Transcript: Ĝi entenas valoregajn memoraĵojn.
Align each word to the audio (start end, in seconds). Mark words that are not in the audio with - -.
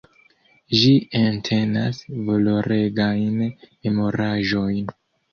Ĝi 0.83 0.93
entenas 1.17 1.99
valoregajn 2.29 3.35
memoraĵojn. 3.43 4.89